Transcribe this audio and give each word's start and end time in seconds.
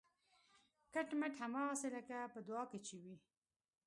کټ 0.93 1.09
مټ 1.19 1.33
هماغسې 1.43 1.89
لکه 1.95 2.17
په 2.33 2.39
دعا 2.47 2.63
کې 2.71 2.79
چې 2.85 2.95
وي 3.03 3.15